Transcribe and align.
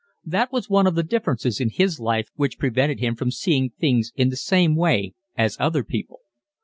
That 0.25 0.51
was 0.51 0.67
one 0.67 0.87
of 0.87 0.95
the 0.95 1.03
differences 1.03 1.61
in 1.61 1.69
his 1.69 1.99
life 1.99 2.29
which 2.33 2.57
prevented 2.57 2.99
him 2.99 3.15
from 3.15 3.29
seeing 3.29 3.69
things 3.69 4.11
in 4.15 4.29
the 4.29 4.35
same 4.35 4.75
way 4.75 5.13
as 5.37 5.55
other 5.59 5.83
people. 5.83 6.21